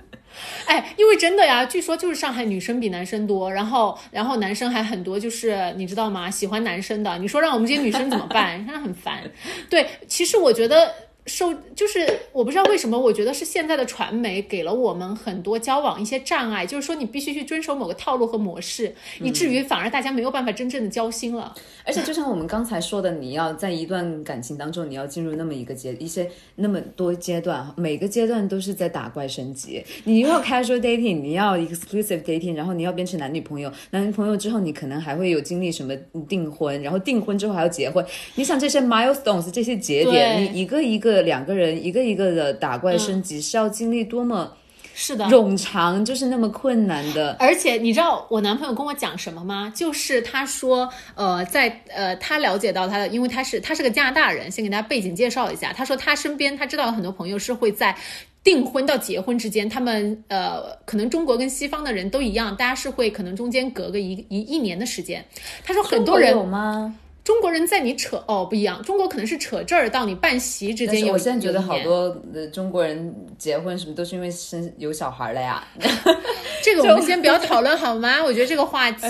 [0.66, 6.30] 哎，因为真的呀，据说就是上海女生比男生多，然后然后男生还很多，就是你知道吗？
[6.30, 8.58] 喜欢男生的，你说让我们这些女生怎么办？
[8.66, 9.22] 真的很烦。
[9.70, 10.92] 对，其实我觉得。
[11.26, 21.54] 受就是我不知道为什么，我觉得是现在的传媒给了我们很多交往一些障碍，就是说你必须去遵守某个套路和模式，以至于反而大家没有办法真正的交心了。
[21.84, 29.84] 而且就像我们刚才说的，你要在一段感情当中，你要进入那么一个阶一些那么多阶段，每个阶段都是在打怪升级。
[30.04, 35.94] 你要 casual dating，你要 exclusive dating，然后你要变成男女朋友，男女朋友之后，你可能还会有经历什么
[36.28, 38.04] 订婚，然后订婚之后还要结婚。
[38.36, 44.52] 你想这些 milestones 这些节点，你一个一个两个人一个一个的打怪升级，是要经历多么
[44.94, 47.36] 是的，冗长，就是那么困难的。
[47.38, 49.72] 而且你知道我男朋友跟我讲什么吗？
[49.74, 55.72] 就是他说，呃，在呃，他了解到他的，因为他是他是个加拿大人，先给大家背景介绍一下。
[55.72, 57.96] 他说他身边他知道有很多朋友是会在。
[58.44, 65.24] 订婚到结婚之间，他们呃，可能中国跟西方的人都一样，大家是会可能中间隔个一一一年的时间。
[65.64, 66.94] 他说很多人有吗？
[67.26, 71.12] 中国人在你扯哦不一样，中国可能是扯这儿到你办席之间有。
[71.14, 75.66] 我现在觉得好多的中国人结婚什么都是因为生有小孩了呀。
[76.62, 78.22] 这个我们先不要讨论好吗？
[78.22, 79.00] 我觉得这个话题，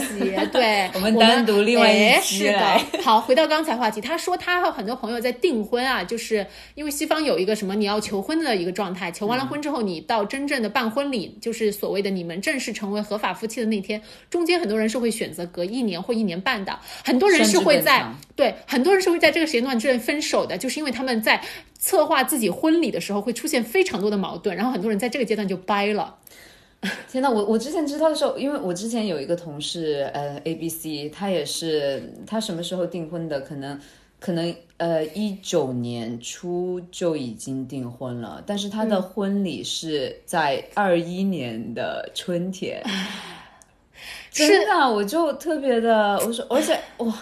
[0.50, 3.02] 对 我们单独另外一是来的。
[3.02, 14.00] 好，回到刚才话题，他说他和很多朋友在订婚啊，就是因为西方有一个什么你要求婚的一个状态，求完了嗯婚之后，你到真正的办婚礼，就是所谓的你们正式成为合法夫妻的那天，
[14.31, 21.42] 中间很多人是会选择隔一年或一年半的，很多人是会在对很多人是会在这个时间段之内分手的，就是因为他们在
[21.79, 26.16] 策划自己婚礼的时候会出现非常多的矛盾，然后很多人在这个阶段就掰了。
[27.11, 33.40] 天呐，我我之前知道的时候，因为我之前有一个同事，呃，A B C，他也是他什么时候订婚的？
[33.40, 33.81] 可能
[34.21, 42.83] 可能呃一九年初就已经订婚了，但是他的婚礼是在二一年的春天。
[44.31, 47.12] 真的，我就特别的，我说，而且哇，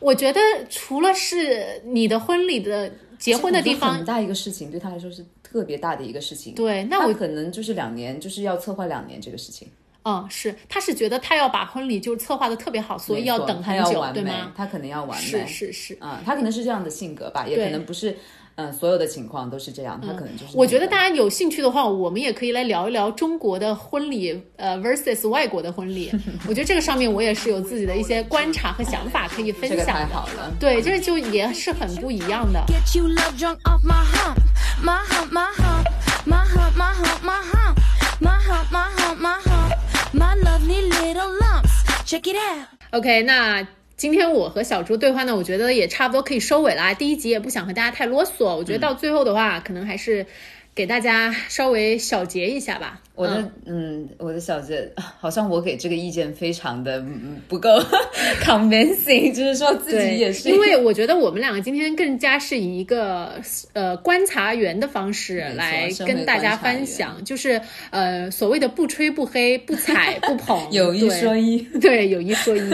[0.00, 6.54] 我觉得除了是你的婚礼的结婚的地方很，大一个事情，对他来说是特别大的一个事情。
[6.54, 9.68] 对，那我可能就是两年，就是要策划两年这个事情，
[10.04, 14.52] 嗯是，他是觉得他要把婚礼就是策划的特别好，所以要等很久，对吗？
[14.56, 18.16] 他可能要完美，是是是，嗯、他可能是这样的性格吧，也可能不是，
[18.58, 26.10] 嗯，所有的情况都是这样，他可能就是、我觉得大家有兴趣的话，我们也可以来聊一聊中国的婚礼，呃，versus 外国的婚礼。
[26.48, 29.78] 我觉得这个上面我也是有自己的一些观察和想法可以分享。
[29.78, 32.60] 这个、太好了，对，这就也是很不一样的。
[42.90, 43.64] OK，那
[43.98, 46.94] 今天我和小猪对话呢，我觉得也差不多可以收尾啦。
[46.94, 50.24] 第一集也不想和大家太啰嗦，我觉得到最后的话，可能还是
[50.72, 53.00] 给大家稍微小结一下吧。
[53.16, 54.88] 我的嗯嗯，我的小结，
[55.18, 57.70] 好像我给这个意见非常的嗯不够
[58.40, 63.32] convincing，就是说自，己也是因为我觉得我们两个今天更加是以一个
[63.72, 72.60] 呃观察员的方式来跟大家分享， 就是呃所谓的不吹不黑、不踩不捧， 有一说一，对，有一说一。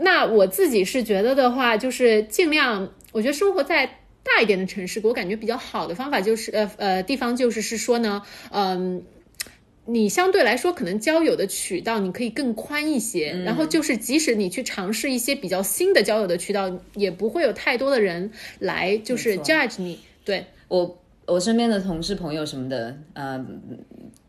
[0.00, 9.02] 那我自己是觉得的话，就是尽量，我觉得生活在大一点的城市，给我感觉比较好的方法就是，呃呃，地方就是是说呢，嗯、
[9.86, 19.98] 你相对来说可能交友的渠道你可以更宽一些，然后就是即使你去尝试一些比较新的交友的渠道，也不会有太多的人来就是 judge 你。
[20.24, 23.62] 对，我我身边的同事朋友什么的，嗯、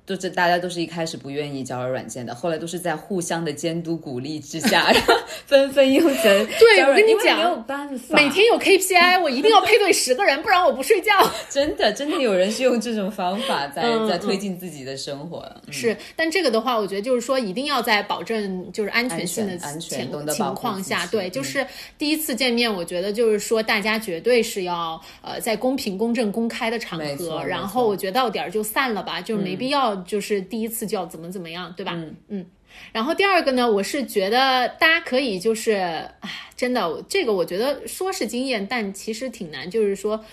[0.09, 4.91] 都是大家都是一开始不愿意交友软件的，后来都是在互相的监督鼓励之下，
[5.45, 11.11] 纷纷用成对我跟你讲因为没有办法，每天有 KPI，我一定要配对十个人，不然我不睡觉。
[11.47, 15.45] 真的真的有人是用这种方法在、嗯在推进自己的生活。
[15.67, 15.71] 嗯。
[15.71, 20.09] 是，但这个的话，我觉得就是说，一定要在保证就是安全性的情
[20.55, 21.31] 况下，对，嗯。
[21.31, 21.63] 就是
[21.99, 31.93] 第一次见面，我觉得就是说，大家绝对是要呃在公平、公正、公开的场合，然后我觉得到点儿就散了吧，就是没必要就是第一次就要怎么怎么样，对吧？
[32.27, 32.45] 嗯
[32.91, 40.23] 然后第二个呢，我是觉得大家可以就是，唉，真的，这个我觉得说是经验，但其实挺难，就是说。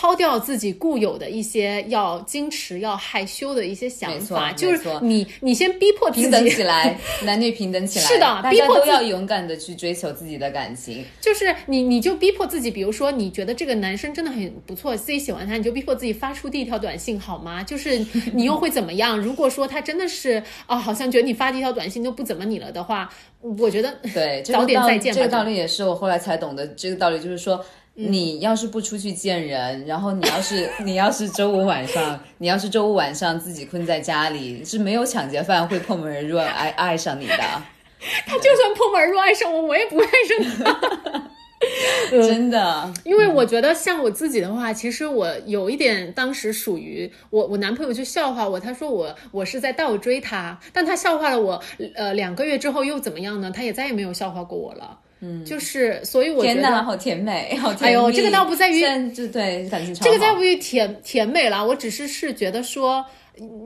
[0.00, 11.04] 抛掉自己固有的一些要矜持、要害羞的一些想法，就是你你先逼迫自平等起，来，男女平等起来， 是的大逼迫都要勇敢的去追求自己的感情。
[11.20, 17.62] 就是你你就逼迫自己，比如说你觉得这个男生真的很不错，自己喜欢他，你就逼迫自己发出第一条短信好吗？
[17.62, 17.98] 就是
[18.32, 19.18] 你又会怎么样？
[19.20, 25.20] 如果说他真的是啊、好像觉得你发第一条短信就不怎么你了的话，我觉得对，这早点再见吧。
[25.20, 26.66] 这个道理也是我后来才懂的。
[26.68, 27.62] 这个道理就是说，
[28.08, 37.36] 你要是不出去见人，然后你要是 你要是周五晚上，你要是周五晚上自己困在家里，是没有抢劫犯会破门而入爱爱上你的，
[38.26, 41.30] 他就算破门而入爱上我，我也不会爱上他。
[42.10, 42.90] 真的。
[43.04, 51.62] 因为我觉得像我自己的话，其实我有一点当时属于我，我男朋友就笑话我，他说我我是在倒追他，但他笑话了我，
[51.94, 53.52] 呃，两个月之后又怎么样呢？
[53.54, 54.98] 他也再也没有笑话过我了。
[55.20, 56.82] 嗯，就是所以我觉得。
[56.82, 57.96] 好甜美， 好甜蜜。
[57.96, 58.80] 哎呦这个倒不在于
[59.12, 63.04] 就对感情超这个在不于甜甜美啦，我只是是觉得说。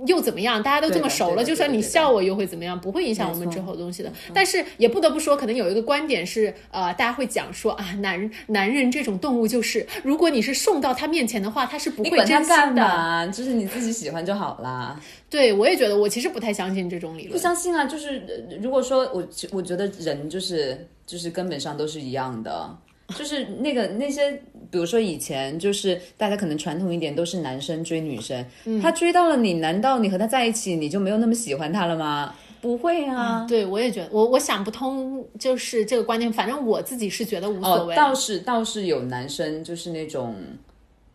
[0.07, 0.63] 又怎么样？
[0.63, 2.81] 大家都这么熟了，就算你笑我又会怎么样？
[2.81, 4.13] 不会影响我们之后的东西的。
[4.33, 12.83] 但是也不得不说，可能有一个观点是，呃，大家会讲说啊，男人男人这种动物就是，如果你是送到他面前的话，他是不会真心干的。
[12.83, 13.27] 嘛？
[13.27, 15.01] 就是你自己喜欢就好啦。
[15.31, 17.39] 对，我也觉得，我其实不太相信这种理论不。
[17.39, 22.77] 相信啊，就是呃如果说我我觉得人就是就是根本上都是一样的，
[23.17, 24.33] 就是那个那些，
[24.71, 32.35] 比如说以前就是大家可能传统一点都是男生追女生，嗯他追到了你，难道你和他在一起你就没有那么喜欢他了吗？
[32.63, 33.45] 不会啊。
[33.47, 36.33] 对，我也觉得，我我想不通，就是这个观念。
[36.33, 37.95] 反正我自己是觉得无所哦，谓。
[37.95, 40.35] 倒是倒是有男生就是那种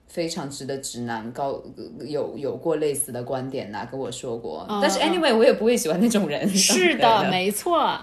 [0.07, 1.59] 非常直的直男，高
[2.05, 4.63] 有有过类似的观点呐、跟我说过。
[4.79, 6.47] 但是嗯 anyway，我也不会喜欢那种人。
[6.49, 7.99] 是的，没错。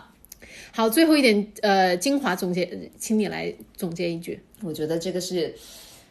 [0.76, 4.38] 好，最后一点，呃，精华总结，请你来总结一句。
[4.60, 5.54] 我觉得这个是，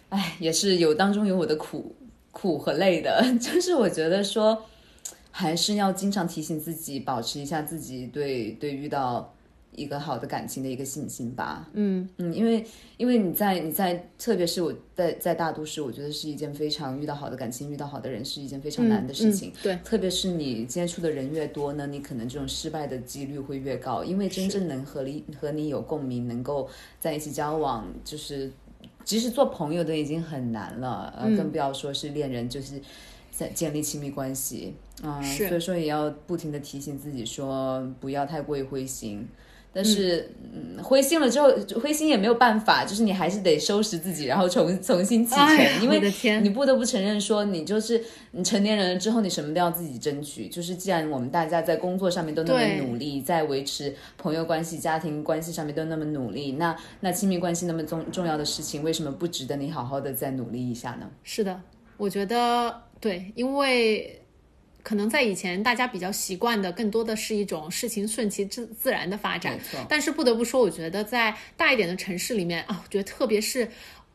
[0.09, 1.95] 哎，也是有当中有我的苦
[2.31, 4.65] 苦和累的， 就是我觉得说，
[5.29, 9.34] 还是要经常提醒自己，保持一下自己对对遇到
[9.75, 11.69] 一个好的感情的一个信心吧。
[11.73, 12.65] 嗯嗯，因为
[12.97, 19.49] 因为你在你在，特别是我在在大都市，我觉得是一件非常遇到好的感情、遇到好的人是一件非常难的事情。
[19.49, 26.67] 嗯对，特别是你接触的人越多呢，你可能这种失败的几率会越高，因为真正能和你和你有共鸣，能够
[26.99, 28.51] 在一起交往，就是
[29.03, 32.79] 即使做朋友都已经很难了，呃，嗯更不要说是恋人，就是
[33.31, 34.73] 在建立亲密关系。
[35.03, 39.27] 嗯，是所以说也要不停的提醒自己说，不要太过于灰心。
[39.75, 40.31] 但是。
[40.57, 41.51] 嗯，灰心了之后，
[41.81, 45.43] 灰心也没有办法，就是你还是得收拾自己，然后重重新启程。
[45.43, 45.99] 哎因为
[46.41, 48.01] 你不得不承认说，你就是
[48.31, 50.47] 你成年人了之后，你什么都要自己争取。
[50.47, 61.09] 就是既然我们大家在工作上面都那么努力，在维持朋友关系、家庭关系上面都那么努力，那那亲密关系那么重重要的事情，为什么不值得你好好的再努力一下呢？
[61.21, 61.59] 是的，
[61.97, 64.21] 我觉得对，因为
[64.85, 69.59] 可能在以前大家比较习惯的，更多的是一种事情顺其自自然的发展。
[69.89, 73.67] 但是不得不说，我觉得在大一点的城市里面啊，我觉得特别是。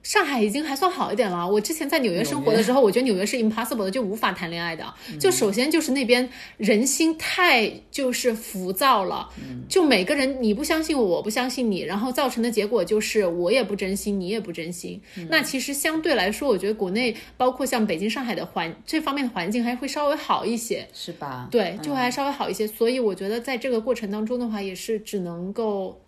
[0.02, 1.48] 上海已经还算好一点了。
[1.48, 4.84] 我之前在纽约生活的时候，我觉得纽约是 impossible 的，就无法谈恋爱的。
[5.18, 9.28] 就首先就是那边人心太就是浮躁了，
[9.68, 15.00] 就每个人你不相信我，我不相信你，然后造成的结果就是我也不真心，你也不真心。
[15.28, 20.86] 那其实相对来说，我觉得国内包括像北京、上海的环这方面的环境还会稍微好一些。
[20.94, 21.48] 是吧？
[21.50, 22.66] 对，就还稍微好一些。
[22.66, 26.00] 所以我觉得在这个过程当中的话，也是只能够，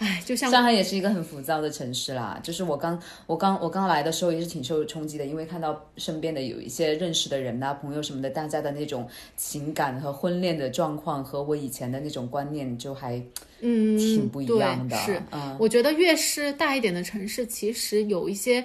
[0.00, 2.40] 哎，就像上海也是一个很浮躁的城市啦。
[2.42, 13.22] 就是我刚我刚我刚来的时候也是挺受冲击的，因为看到身边的有一些认识的人呐、朋友什么的，大家的那种情感和婚恋的状况和我以前的那种观念就还
[13.60, 14.96] 嗯挺不一样的。
[14.96, 18.64] 对是，嗯，我觉得越是大一点的城市，其实有一些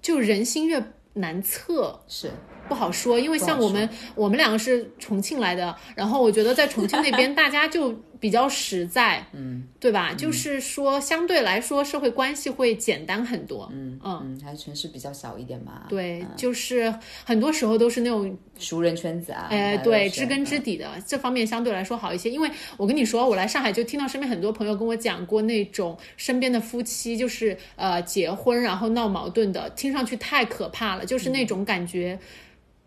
[0.00, 0.80] 就人心越
[1.14, 2.00] 难测。
[2.06, 2.30] 是
[2.68, 10.12] 不好说，因为像我们我们两个是重庆来的，然后我觉得在重庆那边 大家就比较实在，嗯，对吧？
[10.12, 15.86] 就是说相对来说社会关系会简单很多，嗯嗯，嗯，还是城市比较小一点嘛。
[15.88, 16.94] 对，就是
[17.24, 22.28] 很多时候都是那种熟人圈子啊，哎，对，知根知底的这方面相对来说好一些。
[22.30, 32.18] 因为我跟你说，我来上海就听到身边很多朋友跟我讲过那种身边的夫妻就是呃结婚然后闹矛盾的，听上去太可怕了，就是那种感觉。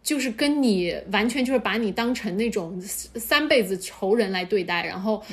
[0.04, 5.24] 就是跟你完全就是把你当成那种三辈子仇人来对待，然后，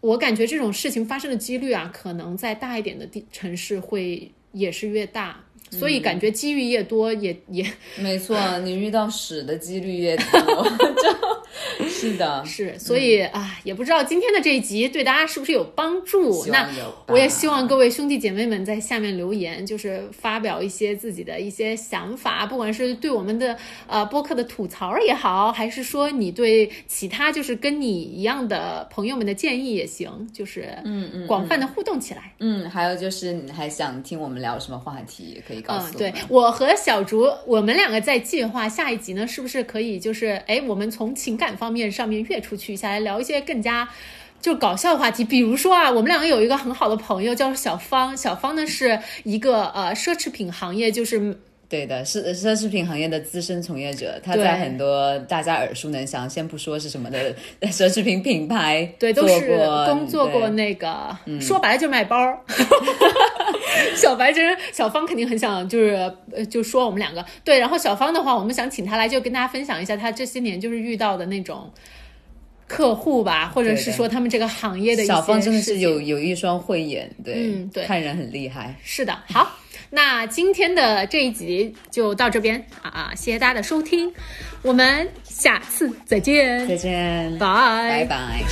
[0.00, 5.40] 我感觉这种事情发生的几率啊，可能在大一点的地城市会也是越大，
[5.70, 7.64] 所以感觉机遇越多也也
[7.98, 10.64] 没错，你遇到屎的几率越多，
[11.02, 16.44] 就是的，是，所以啊，也不知道今天的这一集对大家是不是有帮助。
[16.46, 16.68] 那
[17.06, 32.34] 我也希望各位兄弟姐妹们在下面留言，就是发表一些自己的一些想法，不管是对我们的呃播客的吐槽也好，还是说你对其他就是跟你一样的朋友们的建议也行，就是嗯嗯，广泛的互动起来。
[32.40, 36.12] 嗯，还有就是你还想听我们聊什么话题，也可以告诉我，对。
[36.28, 43.88] 我和小竹，我们两个在计划下一集呢，是不是可以就是，哎，我们从情感方面上面跃出去一下，来聊一些更加。
[44.38, 62.38] 就搞笑的话题，比如说啊，我们两个有一个很好的朋友叫小芳，小芳呢是一个呃奢侈品行业，就是对的，是奢侈品行业的资深从业者，他在很多大家耳熟能详，先不说是什么的奢侈品品牌， 对，都做是过工作过那个，说白了就卖包儿。
[63.94, 71.70] 小白真小芳肯定很想就是呃就说我们两个对，然后小芳的话，我们想请她来就跟大家分享一下她这些年就是遇到的那种
[72.66, 78.74] 客户吧，或者是说他们这个行业的一些小芳真的是有有一双慧眼，对，嗯对看人很厉害。
[78.82, 79.50] 是的，好，
[79.90, 84.12] 那今天的这一集就到这边啊啊，谢谢大家的收听，
[84.62, 88.06] 我们下次再见，再见，拜拜。
[88.06, 88.42] 拜。